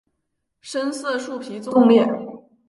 [0.61, 2.03] 深色树皮纵裂。